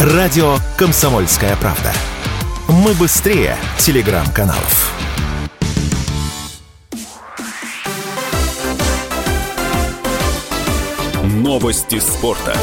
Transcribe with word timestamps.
Радио 0.00 0.56
«Комсомольская 0.78 1.54
правда». 1.56 1.92
Мы 2.68 2.94
быстрее 2.94 3.54
телеграм-каналов. 3.76 4.94
Новости 11.22 11.98
спорта. 12.00 12.56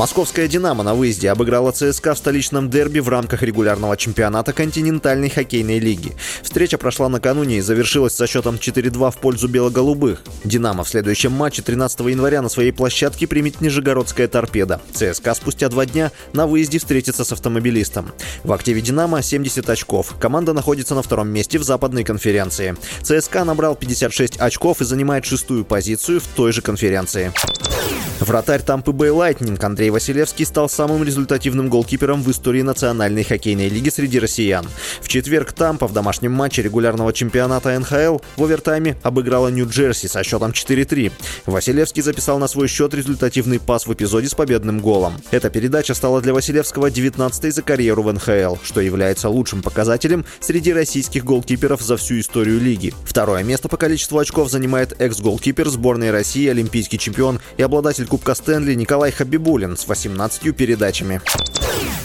Московская 0.00 0.48
«Динамо» 0.48 0.82
на 0.82 0.94
выезде 0.94 1.28
обыграла 1.28 1.72
ЦСКА 1.72 2.14
в 2.14 2.18
столичном 2.18 2.70
дерби 2.70 3.00
в 3.00 3.10
рамках 3.10 3.42
регулярного 3.42 3.98
чемпионата 3.98 4.54
континентальной 4.54 5.28
хоккейной 5.28 5.78
лиги. 5.78 6.14
Встреча 6.40 6.78
прошла 6.78 7.10
накануне 7.10 7.58
и 7.58 7.60
завершилась 7.60 8.14
со 8.14 8.26
счетом 8.26 8.54
4-2 8.54 9.10
в 9.10 9.18
пользу 9.18 9.46
бело-голубых. 9.46 10.22
«Динамо» 10.42 10.84
в 10.84 10.88
следующем 10.88 11.32
матче 11.32 11.60
13 11.60 12.00
января 12.00 12.40
на 12.40 12.48
своей 12.48 12.72
площадке 12.72 13.26
примет 13.26 13.60
Нижегородская 13.60 14.26
торпеда. 14.26 14.80
ЦСКА 14.94 15.34
спустя 15.34 15.68
два 15.68 15.84
дня 15.84 16.12
на 16.32 16.46
выезде 16.46 16.78
встретится 16.78 17.22
с 17.22 17.32
автомобилистом. 17.32 18.10
В 18.42 18.54
активе 18.54 18.80
«Динамо» 18.80 19.20
70 19.20 19.68
очков. 19.68 20.14
Команда 20.18 20.54
находится 20.54 20.94
на 20.94 21.02
втором 21.02 21.28
месте 21.28 21.58
в 21.58 21.62
западной 21.62 22.04
конференции. 22.04 22.74
ЦСКА 23.02 23.44
набрал 23.44 23.76
56 23.76 24.38
очков 24.38 24.80
и 24.80 24.84
занимает 24.86 25.26
шестую 25.26 25.66
позицию 25.66 26.20
в 26.20 26.26
той 26.26 26.52
же 26.52 26.62
конференции. 26.62 27.34
Вратарь 28.20 28.62
Тампы 28.62 28.92
Бэй 28.92 29.10
Лайтнинг 29.10 29.64
Андрей 29.64 29.90
Василевский 29.90 30.46
стал 30.46 30.68
самым 30.68 31.02
результативным 31.02 31.68
голкипером 31.68 32.22
в 32.22 32.30
истории 32.30 32.62
Национальной 32.62 33.24
хоккейной 33.24 33.68
лиги 33.68 33.88
среди 33.88 34.20
россиян. 34.20 34.64
В 35.00 35.08
четверг 35.08 35.52
Тампа 35.52 35.88
в 35.88 35.92
домашнем 35.92 36.30
матче 36.30 36.62
регулярного 36.62 37.12
чемпионата 37.12 37.76
НХЛ 37.76 38.18
в 38.36 38.44
овертайме 38.44 38.96
обыграла 39.02 39.48
Нью-Джерси 39.48 40.06
со 40.06 40.22
счетом 40.22 40.52
4-3. 40.52 41.10
Василевский 41.46 42.02
записал 42.02 42.38
на 42.38 42.46
свой 42.46 42.68
счет 42.68 42.94
результативный 42.94 43.58
пас 43.58 43.88
в 43.88 43.92
эпизоде 43.92 44.28
с 44.28 44.34
победным 44.34 44.78
голом. 44.78 45.14
Эта 45.32 45.50
передача 45.50 45.94
стала 45.94 46.20
для 46.20 46.32
Василевского 46.32 46.88
19-й 46.88 47.50
за 47.50 47.62
карьеру 47.62 48.04
в 48.04 48.12
НХЛ, 48.12 48.62
что 48.62 48.80
является 48.80 49.28
лучшим 49.28 49.60
показателем 49.60 50.24
среди 50.38 50.72
российских 50.72 51.24
голкиперов 51.24 51.80
за 51.80 51.96
всю 51.96 52.20
историю 52.20 52.60
лиги. 52.60 52.94
Второе 53.04 53.42
место 53.42 53.68
по 53.68 53.76
количеству 53.76 54.20
очков 54.20 54.50
занимает 54.50 54.94
экс-голкипер 55.00 55.68
сборной 55.68 56.12
России, 56.12 56.46
олимпийский 56.46 56.98
чемпион 56.98 57.40
и 57.56 57.62
обладатель 57.62 57.79
Кубка 58.08 58.34
Стэнли 58.34 58.74
Николай 58.74 59.10
Хабибулин 59.10 59.76
с 59.76 59.88
18 59.88 60.54
передачами. 60.54 61.20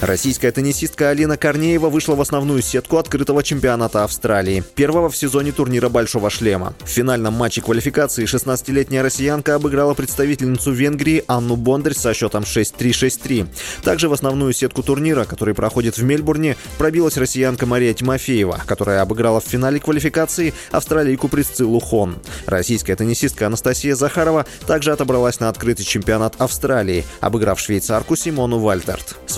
Российская 0.01 0.51
теннисистка 0.51 1.09
Алина 1.09 1.35
Корнеева 1.35 1.89
вышла 1.89 2.15
в 2.15 2.21
основную 2.21 2.61
сетку 2.61 2.97
открытого 2.97 3.41
чемпионата 3.41 4.03
Австралии, 4.03 4.63
первого 4.75 5.09
в 5.09 5.17
сезоне 5.17 5.51
турнира 5.51 5.89
«Большого 5.89 6.29
шлема». 6.29 6.75
В 6.83 6.89
финальном 6.89 7.33
матче 7.33 7.61
квалификации 7.61 8.25
16-летняя 8.25 9.01
россиянка 9.01 9.55
обыграла 9.55 9.95
представительницу 9.95 10.71
Венгрии 10.71 11.23
Анну 11.27 11.55
Бондарь 11.55 11.95
со 11.95 12.13
счетом 12.13 12.43
6-3-6-3. 12.43 13.47
Также 13.83 14.07
в 14.09 14.13
основную 14.13 14.53
сетку 14.53 14.83
турнира, 14.83 15.23
который 15.23 15.55
проходит 15.55 15.97
в 15.97 16.03
Мельбурне, 16.03 16.55
пробилась 16.77 17.17
россиянка 17.17 17.65
Мария 17.65 17.93
Тимофеева, 17.93 18.61
которая 18.67 19.01
обыграла 19.01 19.39
в 19.39 19.45
финале 19.45 19.79
квалификации 19.79 20.53
австралийку 20.71 21.29
Присциллу 21.29 21.79
Хон. 21.79 22.17
Российская 22.45 22.95
теннисистка 22.95 23.47
Анастасия 23.47 23.95
Захарова 23.95 24.45
также 24.67 24.91
отобралась 24.91 25.39
на 25.39 25.49
открытый 25.49 25.85
чемпионат 25.85 26.35
Австралии, 26.37 27.05
обыграв 27.21 27.59
швейцарку 27.59 28.15
Симону 28.15 28.59
Вальтерт. 28.59 29.15
С 29.25 29.37